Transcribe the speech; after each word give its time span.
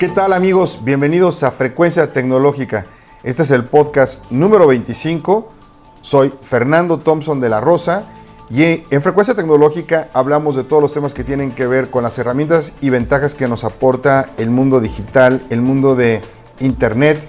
¿Qué 0.00 0.08
tal 0.08 0.32
amigos? 0.32 0.78
Bienvenidos 0.82 1.42
a 1.42 1.50
Frecuencia 1.50 2.10
Tecnológica. 2.10 2.86
Este 3.22 3.42
es 3.42 3.50
el 3.50 3.66
podcast 3.66 4.24
número 4.30 4.66
25. 4.66 5.50
Soy 6.00 6.32
Fernando 6.40 6.96
Thompson 6.96 7.38
de 7.38 7.50
la 7.50 7.60
Rosa 7.60 8.04
y 8.48 8.62
en 8.62 9.02
Frecuencia 9.02 9.34
Tecnológica 9.34 10.08
hablamos 10.14 10.56
de 10.56 10.64
todos 10.64 10.80
los 10.80 10.94
temas 10.94 11.12
que 11.12 11.22
tienen 11.22 11.50
que 11.50 11.66
ver 11.66 11.90
con 11.90 12.02
las 12.02 12.18
herramientas 12.18 12.72
y 12.80 12.88
ventajas 12.88 13.34
que 13.34 13.46
nos 13.46 13.62
aporta 13.62 14.30
el 14.38 14.48
mundo 14.48 14.80
digital, 14.80 15.46
el 15.50 15.60
mundo 15.60 15.94
de 15.94 16.22
Internet, 16.60 17.22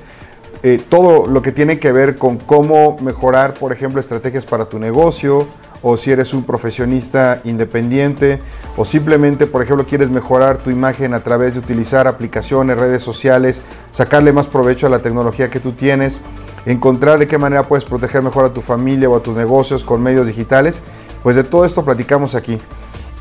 eh, 0.64 0.82
todo 0.88 1.28
lo 1.28 1.42
que 1.42 1.52
tiene 1.52 1.78
que 1.78 1.92
ver 1.92 2.16
con 2.16 2.38
cómo 2.38 2.96
mejorar, 3.02 3.54
por 3.56 3.74
ejemplo, 3.74 4.00
estrategias 4.00 4.46
para 4.46 4.70
tu 4.70 4.80
negocio, 4.80 5.46
o 5.82 5.98
si 5.98 6.12
eres 6.12 6.34
un 6.34 6.44
profesionista 6.44 7.42
independiente, 7.44 8.40
o 8.78 8.86
simplemente, 8.86 9.48
por 9.48 9.64
ejemplo, 9.64 9.86
quieres 9.86 10.10
mejorar 10.10 10.58
tu 10.58 10.70
imagen 10.70 11.14
a 11.14 11.22
través 11.22 11.54
de 11.54 11.60
utilizar 11.60 12.08
aplicaciones, 12.08 12.78
redes 12.78 13.04
sociales, 13.04 13.62
sacarle 13.90 14.32
más 14.34 14.48
provecho 14.48 14.88
a 14.88 14.90
la 14.90 15.00
tecnología 15.00 15.50
que 15.50 15.60
tú 15.60 15.72
tienes, 15.72 16.20
encontrar 16.66 17.18
de 17.20 17.28
qué 17.28 17.38
manera 17.38 17.64
puedes 17.64 17.84
proteger 17.84 18.22
mejor 18.22 18.46
a 18.46 18.54
tu 18.54 18.62
familia 18.62 19.10
o 19.10 19.16
a 19.16 19.24
tus 19.24 19.36
negocios 19.36 19.84
con 19.84 20.02
medios 20.02 20.28
digitales, 20.28 20.82
pues 21.24 21.36
de 21.36 21.44
todo 21.44 21.66
esto 21.66 21.84
platicamos 21.84 22.36
aquí. 22.36 22.60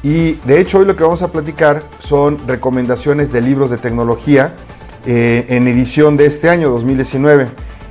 Y 0.02 0.34
de 0.45 0.61
hecho 0.61 0.78
hoy 0.78 0.86
lo 0.86 0.97
que 0.97 1.02
vamos 1.02 1.22
a 1.22 1.28
platicar 1.28 1.83
son 1.98 2.38
recomendaciones 2.47 3.33
de 3.33 3.42
libros 3.42 3.70
de 3.70 3.77
tecnología 3.77 4.55
eh, 5.06 5.47
en 5.48 5.69
edición 5.69 6.16
de 6.16 6.27
este 6.27 6.48
año 6.48 6.70
2019. 6.70 7.48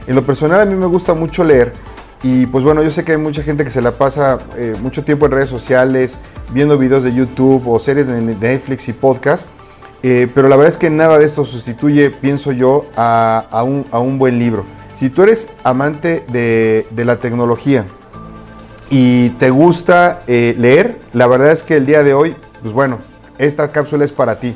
En 0.07 0.15
lo 0.15 0.23
personal 0.23 0.59
a 0.61 0.65
mí 0.65 0.75
me 0.75 0.87
gusta 0.87 1.13
mucho 1.13 1.43
leer 1.43 1.73
y 2.21 2.47
pues 2.47 2.65
bueno, 2.65 2.83
yo 2.83 2.91
sé 2.91 3.05
que 3.05 3.13
hay 3.13 3.17
mucha 3.17 3.43
gente 3.43 3.63
que 3.63 3.71
se 3.71 3.81
la 3.81 3.91
pasa 3.91 4.39
eh, 4.57 4.75
mucho 4.81 5.03
tiempo 5.03 5.25
en 5.25 5.31
redes 5.31 5.49
sociales, 5.49 6.17
viendo 6.51 6.77
videos 6.77 7.03
de 7.03 7.13
YouTube 7.13 7.65
o 7.65 7.79
series 7.79 8.07
de 8.07 8.21
Netflix 8.21 8.89
y 8.89 8.93
podcast, 8.93 9.45
eh, 10.03 10.27
pero 10.35 10.49
la 10.49 10.57
verdad 10.57 10.73
es 10.73 10.77
que 10.77 10.89
nada 10.89 11.17
de 11.17 11.25
esto 11.25 11.45
sustituye, 11.45 12.09
pienso 12.09 12.51
yo, 12.51 12.87
a, 12.97 13.63
un, 13.63 14.19
buen 14.19 14.37
libro. 14.37 14.65
Si 14.95 15.09
tú 15.09 15.23
eres 15.23 15.49
amante 15.63 16.25
de, 16.27 16.85
la 16.93 17.19
tecnología 17.19 17.85
y 18.89 19.29
te 19.31 19.49
gusta 19.49 20.21
eh, 20.27 20.55
leer, 20.57 20.99
la 21.13 21.25
verdad 21.25 21.53
es 21.53 21.63
que 21.63 21.77
el 21.77 21.85
día 21.85 22.03
de 22.03 22.13
hoy, 22.13 22.35
pues 22.61 22.73
bueno, 22.73 22.99
esta 23.37 23.71
cápsula 23.71 24.03
es 24.03 24.11
para 24.11 24.41
ti. 24.41 24.55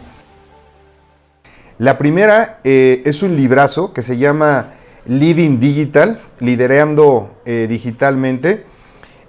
La 1.77 1.97
primera 1.97 2.59
es 2.63 3.23
un 3.23 3.35
librazo 3.35 3.93
que 3.93 4.03
se 4.03 4.17
llama 4.17 4.73
Leading 5.05 5.59
Digital, 5.59 6.21
liderando 6.39 7.35
eh, 7.45 7.67
digitalmente. 7.69 8.65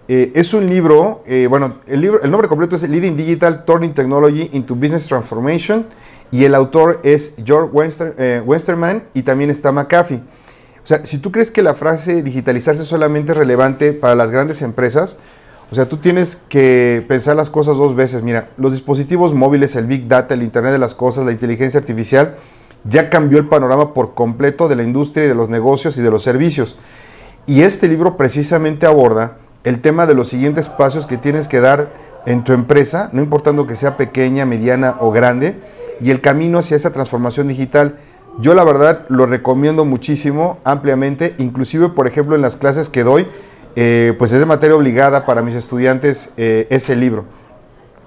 Eh, 0.06 0.32
es 0.34 0.52
un 0.52 0.68
libro, 0.68 1.22
eh, 1.26 1.46
bueno, 1.48 1.78
el, 1.86 2.00
libro, 2.00 2.22
el 2.22 2.30
nombre 2.30 2.48
completo 2.48 2.76
es 2.76 2.88
Leading 2.88 3.16
Digital, 3.16 3.64
Turning 3.64 3.94
Technology 3.94 4.50
into 4.52 4.74
Business 4.74 5.06
Transformation 5.06 5.86
y 6.30 6.44
el 6.44 6.54
autor 6.54 7.00
es 7.04 7.34
George 7.42 7.70
Westerman 8.44 9.04
y 9.14 9.22
también 9.22 9.50
está 9.50 9.72
McAfee. 9.72 10.20
O 10.82 10.86
sea, 10.86 11.04
si 11.06 11.18
tú 11.18 11.32
crees 11.32 11.50
que 11.50 11.62
la 11.62 11.72
frase 11.72 12.22
digitalizarse 12.22 12.84
solamente 12.84 13.32
es 13.32 13.38
relevante 13.38 13.94
para 13.94 14.14
las 14.14 14.30
grandes 14.30 14.60
empresas, 14.60 15.16
o 15.70 15.74
sea, 15.74 15.88
tú 15.88 15.96
tienes 15.96 16.36
que 16.36 17.02
pensar 17.08 17.36
las 17.36 17.48
cosas 17.48 17.78
dos 17.78 17.96
veces. 17.96 18.22
Mira, 18.22 18.50
los 18.58 18.72
dispositivos 18.72 19.32
móviles, 19.32 19.74
el 19.76 19.86
Big 19.86 20.06
Data, 20.06 20.34
el 20.34 20.42
Internet 20.42 20.72
de 20.72 20.78
las 20.78 20.94
Cosas, 20.94 21.24
la 21.24 21.32
inteligencia 21.32 21.80
artificial, 21.80 22.36
ya 22.84 23.10
cambió 23.10 23.38
el 23.38 23.48
panorama 23.48 23.94
por 23.94 24.14
completo 24.14 24.68
de 24.68 24.76
la 24.76 24.82
industria 24.82 25.24
y 25.24 25.28
de 25.28 25.34
los 25.34 25.48
negocios 25.48 25.96
y 25.96 26.02
de 26.02 26.10
los 26.10 26.22
servicios. 26.22 26.78
Y 27.46 27.62
este 27.62 27.88
libro 27.88 28.16
precisamente 28.16 28.86
aborda 28.86 29.38
el 29.64 29.80
tema 29.80 30.06
de 30.06 30.14
los 30.14 30.28
siguientes 30.28 30.68
pasos 30.68 31.06
que 31.06 31.16
tienes 31.16 31.48
que 31.48 31.60
dar 31.60 31.90
en 32.26 32.44
tu 32.44 32.52
empresa, 32.52 33.10
no 33.12 33.22
importando 33.22 33.66
que 33.66 33.76
sea 33.76 33.96
pequeña, 33.96 34.46
mediana 34.46 34.96
o 35.00 35.10
grande, 35.10 35.56
y 36.00 36.10
el 36.10 36.20
camino 36.20 36.58
hacia 36.58 36.76
esa 36.76 36.92
transformación 36.92 37.48
digital. 37.48 37.98
Yo 38.38 38.54
la 38.54 38.64
verdad 38.64 39.06
lo 39.08 39.26
recomiendo 39.26 39.84
muchísimo, 39.84 40.58
ampliamente, 40.64 41.34
inclusive 41.38 41.90
por 41.90 42.06
ejemplo 42.06 42.34
en 42.34 42.42
las 42.42 42.56
clases 42.56 42.88
que 42.88 43.04
doy, 43.04 43.26
eh, 43.76 44.14
pues 44.18 44.32
es 44.32 44.40
de 44.40 44.46
materia 44.46 44.76
obligada 44.76 45.26
para 45.26 45.42
mis 45.42 45.54
estudiantes 45.54 46.32
eh, 46.36 46.66
ese 46.70 46.96
libro. 46.96 47.24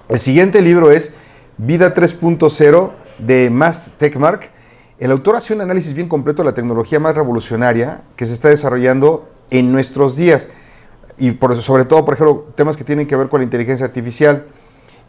El 0.08 0.18
siguiente 0.18 0.62
libro 0.62 0.90
es 0.90 1.14
Vida 1.58 1.94
3.0 1.94 2.90
de 3.18 3.50
Mass 3.50 3.92
Techmark 3.98 4.50
el 4.98 5.12
autor 5.12 5.36
hace 5.36 5.54
un 5.54 5.60
análisis 5.60 5.94
bien 5.94 6.08
completo 6.08 6.42
de 6.42 6.46
la 6.46 6.54
tecnología 6.54 6.98
más 6.98 7.14
revolucionaria 7.14 8.02
que 8.16 8.26
se 8.26 8.32
está 8.32 8.48
desarrollando 8.48 9.28
en 9.50 9.70
nuestros 9.72 10.16
días 10.16 10.48
y 11.18 11.36
sobre 11.60 11.84
todo, 11.84 12.04
por 12.04 12.14
ejemplo, 12.14 12.46
temas 12.54 12.76
que 12.76 12.84
tienen 12.84 13.06
que 13.06 13.16
ver 13.16 13.28
con 13.28 13.40
la 13.40 13.44
inteligencia 13.44 13.86
artificial. 13.86 14.46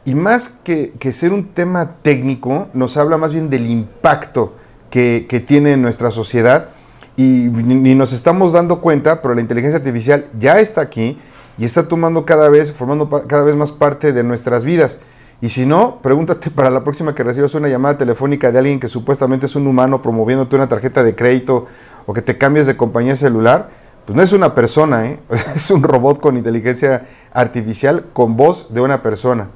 Y 0.05 0.15
más 0.15 0.49
que, 0.63 0.93
ser 1.11 1.33
un 1.33 1.49
tema 1.49 1.97
técnico, 2.01 2.67
nos 2.73 2.97
habla 2.97 3.17
más 3.17 3.31
bien 3.31 3.49
del 3.49 3.67
impacto 3.67 4.55
que, 4.89 5.43
tiene 5.45 5.73
en 5.73 5.81
nuestra 5.81 6.09
sociedad 6.09 6.69
y 7.15 7.23
ni 7.23 7.95
nos 7.95 8.13
estamos 8.13 8.53
dando 8.53 8.81
cuenta, 8.81 9.21
pero 9.21 9.35
la 9.35 9.41
inteligencia 9.41 9.77
artificial 9.77 10.27
ya 10.39 10.59
está 10.59 10.81
aquí 10.81 11.17
y 11.57 11.65
está 11.65 11.87
tomando 11.87 12.25
cada 12.25 12.49
vez, 12.49 12.71
formando 12.71 13.09
cada 13.09 13.43
vez 13.43 13.55
más 13.55 13.71
parte 13.71 14.13
de 14.13 14.23
nuestras 14.23 14.63
vidas. 14.63 14.99
Y 15.41 15.49
si 15.49 15.65
no, 15.65 15.99
pregúntate 16.01 16.51
para 16.55 16.69
la 16.69 16.83
próxima 16.83 17.15
que 17.15 17.23
recibas 17.23 17.53
una 17.53 17.67
llamada 17.67 17.97
telefónica 17.97 18.51
de 18.51 18.59
alguien 18.59 18.79
que 18.79 18.87
supuestamente 18.87 19.45
es 19.45 19.55
un 19.55 19.67
humano 19.67 20.01
promoviéndote 20.01 20.55
una 20.55 20.67
tarjeta 20.67 21.03
de 21.03 21.15
crédito 21.15 21.67
o 22.05 22.13
que 22.13 22.21
te 22.21 22.37
cambies 22.37 22.65
de 22.65 22.75
compañía 22.75 23.15
celular, 23.15 23.69
pues 24.05 24.15
no 24.15 24.23
es 24.23 24.33
una 24.33 24.55
persona, 24.55 25.05
¿eh? 25.05 25.19
es 25.55 25.69
un 25.69 25.83
robot 25.83 26.19
con 26.19 26.37
inteligencia 26.37 27.05
artificial 27.31 28.05
con 28.13 28.35
voz 28.35 28.73
de 28.73 28.81
una 28.81 29.01
persona. 29.01 29.49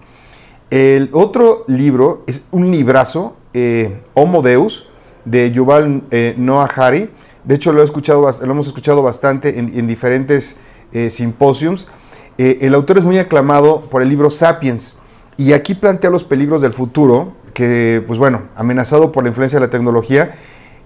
El 0.70 1.10
otro 1.12 1.66
libro 1.68 2.24
es 2.28 2.48
un 2.52 2.72
librazo, 2.72 3.36
eh, 3.54 4.02
Homo 4.14 4.42
Deus, 4.42 4.88
de 5.26 5.52
Yuval 5.52 6.04
eh, 6.12 6.34
Noah 6.38 6.70
Hari. 6.76 7.10
De 7.44 7.56
hecho, 7.56 7.74
lo, 7.74 7.82
he 7.82 7.86
escuchado, 7.86 8.22
lo 8.22 8.52
hemos 8.52 8.68
escuchado 8.68 9.04
bastante 9.04 9.60
en, 9.60 9.78
en 9.78 9.88
diferentes 9.88 10.58
eh, 10.92 11.10
simposiums. 11.10 11.88
el 12.38 12.74
autor 12.74 12.98
es 12.98 13.04
muy 13.04 13.20
aclamado 13.20 13.82
por 13.82 14.02
el 14.02 14.10
libro 14.10 14.30
Sapiens. 14.30 14.98
Y 15.38 15.54
aquí 15.54 15.74
plantea 15.74 16.10
los 16.10 16.24
peligros 16.24 16.62
del 16.62 16.74
futuro, 16.74 17.34
que, 17.54 18.04
pues 18.06 18.20
bueno, 18.20 18.44
amenazado 18.56 19.12
por 19.12 19.24
la 19.24 19.30
influencia 19.30 19.60
de 19.60 19.66
la 19.66 19.72
tecnología. 19.72 20.36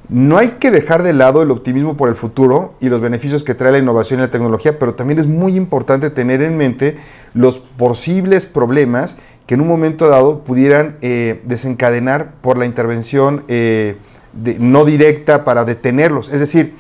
No 0.10 0.38
hay 0.38 0.52
que 0.60 0.72
dejar 0.72 1.04
de 1.04 1.12
lado 1.12 1.42
el 1.42 1.52
optimismo 1.52 1.98
por 1.98 2.08
el 2.08 2.16
futuro 2.16 2.76
y 2.80 2.88
los 2.88 3.02
beneficios 3.02 3.44
que 3.44 3.56
trae 3.56 3.74
la 3.74 3.78
innovación 3.78 4.20
y 4.20 4.24
la 4.24 4.32
tecnología, 4.32 4.80
pero 4.80 4.94
también 4.94 5.20
es 5.20 5.28
muy 5.28 5.58
importante 5.58 6.10
tener 6.10 6.42
en 6.42 6.56
mente 6.56 6.98
los 7.34 7.58
posibles 7.60 8.46
problemas 8.46 9.20
que 9.46 9.56
en 9.56 9.62
un 9.62 9.68
momento 9.68 10.08
dado 10.08 10.44
pudieran 10.44 10.98
eh, 11.02 11.42
desencadenar 11.44 12.36
por 12.42 12.58
la 12.58 12.66
intervención 12.66 13.44
eh, 13.50 13.98
no 14.60 14.86
directa 14.86 15.44
para 15.44 15.66
detenerlos. 15.66 16.30
Es 16.30 16.40
decir, 16.40 16.76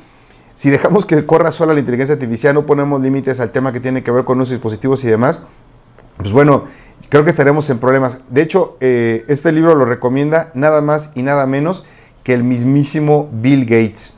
si 0.53 0.69
dejamos 0.69 1.05
que 1.05 1.25
corra 1.25 1.51
sola 1.51 1.73
la 1.73 1.79
inteligencia 1.81 2.13
artificial, 2.13 2.53
no 2.53 2.65
ponemos 2.65 3.01
límites 3.01 3.39
al 3.39 3.51
tema 3.51 3.73
que 3.73 3.79
tiene 3.79 4.03
que 4.03 4.11
ver 4.11 4.23
con 4.25 4.37
los 4.37 4.49
dispositivos 4.49 5.03
y 5.03 5.07
demás, 5.07 5.43
pues 6.17 6.31
bueno, 6.31 6.63
creo 7.09 7.23
que 7.23 7.29
estaremos 7.29 7.69
en 7.69 7.79
problemas. 7.79 8.19
De 8.29 8.41
hecho, 8.41 8.77
eh, 8.79 9.25
este 9.27 9.51
libro 9.51 9.75
lo 9.75 9.85
recomienda 9.85 10.51
nada 10.53 10.81
más 10.81 11.11
y 11.15 11.23
nada 11.23 11.45
menos 11.45 11.85
que 12.23 12.33
el 12.33 12.43
mismísimo 12.43 13.29
Bill 13.31 13.65
Gates. 13.65 14.15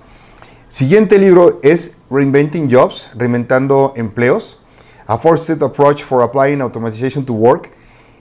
Siguiente 0.68 1.18
libro 1.18 1.60
es 1.64 1.98
Reinventing 2.12 2.70
Jobs, 2.72 3.10
Reinventando 3.16 3.94
Empleos, 3.96 4.64
A 5.08 5.18
Four-Step 5.18 5.62
Approach 5.64 6.04
for 6.04 6.22
Applying 6.22 6.62
Automation 6.62 7.26
to 7.26 7.34
Work, 7.34 7.72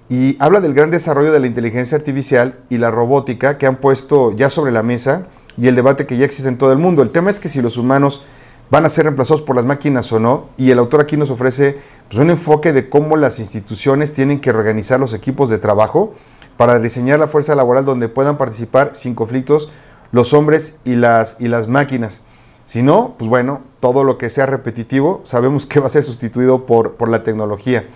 y 0.08 0.36
habla 0.38 0.60
del 0.60 0.72
gran 0.72 0.90
desarrollo 0.90 1.32
de 1.32 1.40
la 1.40 1.46
inteligencia 1.46 1.98
artificial 1.98 2.58
y 2.70 2.78
la 2.78 2.90
robótica 2.90 3.58
que 3.58 3.66
han 3.66 3.76
puesto 3.76 4.34
ya 4.34 4.48
sobre 4.48 4.72
la 4.72 4.82
mesa 4.82 5.26
y 5.58 5.68
el 5.68 5.74
debate 5.74 6.06
que 6.06 6.16
ya 6.16 6.24
existe 6.24 6.48
en 6.48 6.56
todo 6.56 6.72
el 6.72 6.78
mundo. 6.78 7.02
El 7.02 7.10
tema 7.10 7.30
es 7.30 7.40
que 7.40 7.48
si 7.48 7.60
los 7.60 7.76
humanos 7.76 8.24
van 8.70 8.84
a 8.84 8.88
ser 8.88 9.04
reemplazados 9.04 9.42
por 9.42 9.56
las 9.56 9.64
máquinas 9.64 10.12
o 10.12 10.18
no, 10.18 10.46
y 10.56 10.70
el 10.70 10.78
autor 10.78 11.00
aquí 11.00 11.16
nos 11.16 11.30
ofrece 11.30 11.78
pues, 12.08 12.18
un 12.18 12.30
enfoque 12.30 12.72
de 12.72 12.88
cómo 12.88 13.16
las 13.16 13.38
instituciones 13.38 14.12
tienen 14.12 14.40
que 14.40 14.50
organizar 14.50 15.00
los 15.00 15.14
equipos 15.14 15.48
de 15.48 15.58
trabajo 15.58 16.14
para 16.56 16.78
diseñar 16.78 17.18
la 17.18 17.28
fuerza 17.28 17.54
laboral 17.54 17.84
donde 17.84 18.08
puedan 18.08 18.36
participar 18.36 18.94
sin 18.94 19.14
conflictos 19.14 19.70
los 20.12 20.32
hombres 20.34 20.80
y 20.84 20.96
las, 20.96 21.36
y 21.38 21.48
las 21.48 21.68
máquinas. 21.68 22.22
Si 22.64 22.82
no, 22.82 23.14
pues 23.18 23.28
bueno, 23.28 23.62
todo 23.80 24.04
lo 24.04 24.18
que 24.18 24.28
sea 24.28 24.44
repetitivo 24.44 25.22
sabemos 25.24 25.64
que 25.64 25.80
va 25.80 25.86
a 25.86 25.90
ser 25.90 26.04
sustituido 26.04 26.66
por, 26.66 26.94
por 26.94 27.08
la 27.08 27.24
tecnología. 27.24 27.86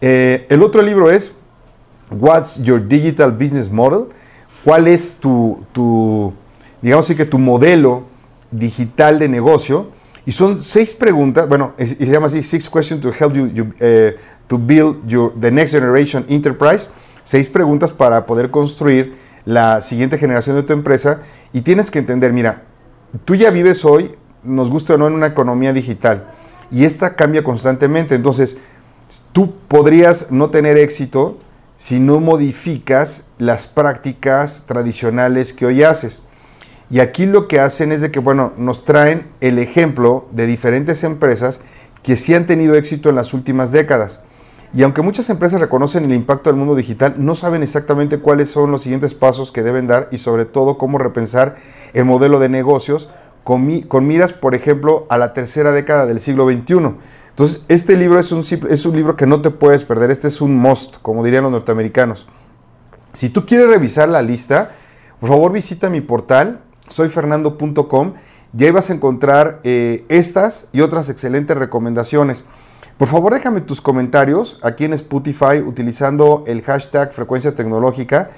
Eh, 0.00 0.46
el 0.48 0.62
otro 0.62 0.80
libro 0.80 1.10
es 1.10 1.34
What's 2.10 2.62
Your 2.62 2.86
Digital 2.86 3.32
Business 3.32 3.70
Model? 3.70 4.06
¿Cuál 4.64 4.88
es 4.88 5.16
tu, 5.16 5.64
tu 5.72 6.32
digamos 6.80 7.06
así 7.06 7.16
que 7.16 7.24
tu 7.24 7.38
modelo 7.38 8.04
digital 8.50 9.18
de 9.18 9.28
negocio? 9.28 9.97
Y 10.28 10.32
son 10.32 10.60
seis 10.60 10.92
preguntas, 10.92 11.48
bueno, 11.48 11.72
y 11.78 11.86
se 11.86 12.04
llama 12.04 12.26
así, 12.26 12.42
Six 12.42 12.68
Questions 12.68 13.00
to 13.00 13.10
Help 13.18 13.32
You, 13.32 13.72
eh, 13.80 14.14
to 14.46 14.58
Build 14.58 15.08
your, 15.08 15.32
the 15.40 15.50
Next 15.50 15.72
Generation 15.72 16.26
Enterprise. 16.28 16.88
Seis 17.22 17.48
preguntas 17.48 17.92
para 17.92 18.26
poder 18.26 18.50
construir 18.50 19.16
la 19.46 19.80
siguiente 19.80 20.18
generación 20.18 20.54
de 20.56 20.64
tu 20.64 20.74
empresa. 20.74 21.22
Y 21.54 21.62
tienes 21.62 21.90
que 21.90 22.00
entender, 22.00 22.34
mira, 22.34 22.64
tú 23.24 23.36
ya 23.36 23.50
vives 23.50 23.86
hoy, 23.86 24.16
nos 24.42 24.68
gusta 24.68 24.96
o 24.96 24.98
no, 24.98 25.06
en 25.06 25.14
una 25.14 25.28
economía 25.28 25.72
digital. 25.72 26.30
Y 26.70 26.84
esta 26.84 27.16
cambia 27.16 27.42
constantemente. 27.42 28.14
Entonces, 28.14 28.58
tú 29.32 29.54
podrías 29.66 30.30
no 30.30 30.50
tener 30.50 30.76
éxito 30.76 31.38
si 31.76 32.00
no 32.00 32.20
modificas 32.20 33.30
las 33.38 33.64
prácticas 33.64 34.64
tradicionales 34.66 35.54
que 35.54 35.64
hoy 35.64 35.84
haces. 35.84 36.27
Y 36.90 37.00
aquí 37.00 37.26
lo 37.26 37.48
que 37.48 37.60
hacen 37.60 37.92
es 37.92 38.00
de 38.00 38.10
que, 38.10 38.18
bueno, 38.18 38.52
nos 38.56 38.84
traen 38.84 39.26
el 39.40 39.58
ejemplo 39.58 40.26
de 40.32 40.46
diferentes 40.46 41.04
empresas 41.04 41.60
que 42.02 42.16
sí 42.16 42.34
han 42.34 42.46
tenido 42.46 42.74
éxito 42.76 43.10
en 43.10 43.16
las 43.16 43.34
últimas 43.34 43.72
décadas. 43.72 44.22
Y 44.74 44.82
aunque 44.82 45.02
muchas 45.02 45.28
empresas 45.30 45.60
reconocen 45.60 46.04
el 46.04 46.12
impacto 46.12 46.50
del 46.50 46.58
mundo 46.58 46.74
digital, 46.74 47.14
no 47.18 47.34
saben 47.34 47.62
exactamente 47.62 48.18
cuáles 48.18 48.50
son 48.50 48.70
los 48.70 48.82
siguientes 48.82 49.14
pasos 49.14 49.50
que 49.52 49.62
deben 49.62 49.86
dar 49.86 50.08
y 50.10 50.18
sobre 50.18 50.44
todo 50.44 50.76
cómo 50.76 50.98
repensar 50.98 51.56
el 51.94 52.04
modelo 52.04 52.38
de 52.38 52.48
negocios 52.48 53.10
con, 53.44 54.06
miras, 54.06 54.34
por 54.34 54.54
ejemplo, 54.54 55.06
a 55.08 55.16
la 55.16 55.32
tercera 55.32 55.72
década 55.72 56.04
del 56.04 56.20
siglo 56.20 56.46
XXI. 56.46 56.96
Entonces, 57.30 57.64
este 57.68 57.96
libro 57.96 58.18
es 58.18 58.30
un, 58.30 58.40
es 58.40 58.84
un 58.84 58.94
libro 58.94 59.16
que 59.16 59.26
no 59.26 59.40
te 59.40 59.50
puedes 59.50 59.84
perder, 59.84 60.10
este 60.10 60.28
es 60.28 60.42
un 60.42 60.54
must, 60.56 60.96
como 61.00 61.24
dirían 61.24 61.44
los 61.44 61.52
norteamericanos. 61.52 62.28
Si 63.12 63.30
tú 63.30 63.46
quieres 63.46 63.70
revisar 63.70 64.10
la 64.10 64.20
lista, 64.20 64.72
por 65.18 65.30
favor 65.30 65.52
visita 65.52 65.88
mi 65.88 66.02
portal, 66.02 66.60
soyfernando.com, 66.88 68.14
y 68.56 68.64
ahí 68.64 68.70
vas 68.70 68.90
a 68.90 68.94
encontrar 68.94 69.60
eh, 69.64 70.04
estas 70.08 70.68
y 70.72 70.80
otras 70.80 71.10
excelentes 71.10 71.56
recomendaciones. 71.56 72.44
Por 72.96 73.06
favor, 73.06 73.32
déjame 73.32 73.60
tus 73.60 73.80
comentarios 73.80 74.58
aquí 74.62 74.84
en 74.84 74.92
Spotify 74.92 75.60
utilizando 75.64 76.42
el 76.46 76.62
hashtag 76.62 77.12
frecuencia 77.12 77.54
tecnológica. 77.54 78.30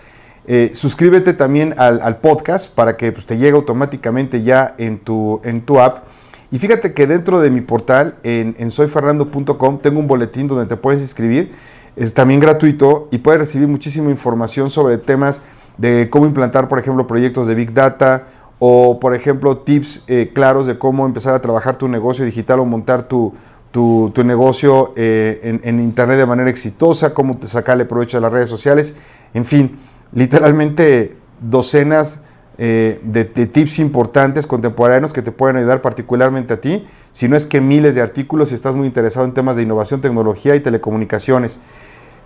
Eh, 0.47 0.73
suscríbete 0.75 1.33
también 1.33 1.75
al, 1.79 2.19
podcast 2.19 2.75
para 2.75 2.97
que 2.97 3.13
pues, 3.13 3.25
te 3.25 3.39
llegue 3.39 3.53
automáticamente 3.53 4.43
ya 4.43 4.75
en 4.79 4.99
tu, 4.99 5.41
en 5.45 5.63
tu 5.63 5.81
app. 5.81 6.05
Y 6.51 6.59
fíjate 6.59 6.93
que 6.93 7.07
dentro 7.07 7.41
de 7.41 7.51
mi 7.51 7.61
portal, 7.61 8.17
en, 8.25 8.71
soyfernando.com, 8.71 9.79
tengo 9.79 10.01
un 10.01 10.09
boletín 10.09 10.49
donde 10.49 10.67
te 10.67 10.77
puedes 10.77 11.01
inscribir. 11.01 11.53
Es 11.97 12.13
también 12.13 12.41
gratuito 12.41 13.09
y 13.11 13.19
puedes 13.19 13.41
recibir 13.41 13.69
muchísima 13.69 14.11
información 14.11 14.69
sobre 14.71 14.99
temas 14.99 15.43
de 15.79 16.09
cómo 16.11 16.27
implantar, 16.27 16.69
por 16.69 16.79
ejemplo, 16.79 17.07
proyectos 17.07 17.47
de 17.47 17.55
Big 17.55 17.73
Data 17.73 18.27
o, 18.63 19.01
por 19.01 19.15
ejemplo, 19.15 19.57
tips 19.57 20.05
eh, 20.07 20.31
claros 20.33 20.67
de 20.67 20.79
cómo 20.79 21.07
empezar 21.07 21.35
a 21.35 21.41
trabajar 21.41 21.77
tu 21.77 21.89
negocio 21.89 22.27
digital 22.27 22.61
o 22.61 22.67
montar 22.67 23.09
tu, 23.09 23.33
tu, 23.73 24.13
negocio 24.23 24.93
eh, 24.97 25.59
en, 25.63 25.81
Internet 25.81 26.19
de 26.19 26.27
manera 26.27 26.51
exitosa, 26.51 27.15
cómo 27.15 27.39
sacarle 27.43 27.87
provecho 27.87 28.19
a 28.19 28.21
las 28.21 28.31
redes 28.31 28.51
sociales, 28.51 28.95
en 29.33 29.47
fin, 29.47 29.79
literalmente 30.13 31.17
docenas 31.41 32.23
eh, 32.59 33.01
de, 33.03 33.25
tips 33.25 33.79
importantes 33.79 34.47
contemporáneos 34.47 35.15
que 35.15 35.23
te 35.23 35.33
pueden 35.33 35.57
ayudar 35.57 35.81
particularmente 35.81 36.53
a 36.53 36.61
ti, 36.61 36.87
si 37.13 37.29
no 37.29 37.37
es 37.37 37.47
que 37.47 37.63
miles 37.63 37.95
de 37.95 38.03
artículos 38.03 38.51
si 38.51 38.55
estás 38.55 38.75
muy 38.75 38.87
interesado 38.87 39.25
en 39.25 39.33
temas 39.33 39.57
de 39.57 39.63
innovación, 39.63 40.03
tecnología 40.03 40.55
y 40.55 40.61
telecomunicaciones. 40.61 41.61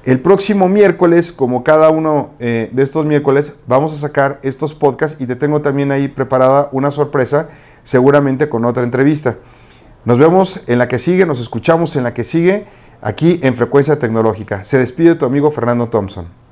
El 0.04 0.20
próximo 0.20 0.68
miércoles, 0.68 1.32
como 1.32 1.64
cada 1.64 1.88
uno 1.88 2.34
eh, 2.38 2.68
de 2.72 2.82
estos 2.82 3.06
miércoles, 3.06 3.54
vamos 3.66 3.94
a 3.94 3.96
sacar 3.96 4.38
estos 4.42 4.74
podcasts 4.74 5.18
y 5.18 5.26
te 5.26 5.34
tengo 5.34 5.62
también 5.62 5.90
ahí 5.92 6.08
preparada 6.08 6.68
una 6.72 6.90
sorpresa, 6.90 7.48
seguramente 7.82 8.50
con 8.50 8.66
otra 8.66 8.82
entrevista. 8.82 9.38
Nos 10.04 10.18
vemos 10.18 10.60
en 10.66 10.78
la 10.78 10.88
que 10.88 10.98
sigue, 10.98 11.24
nos 11.24 11.40
escuchamos 11.40 11.96
en 11.96 12.02
la 12.02 12.12
que 12.12 12.22
sigue, 12.22 12.66
aquí 13.00 13.40
en 13.42 13.54
Frecuencia 13.54 13.98
Tecnológica. 13.98 14.62
Se 14.62 14.76
despide 14.76 15.14
tu 15.14 15.24
amigo 15.24 15.50
Fernando 15.50 15.88
Thompson. 15.88 16.43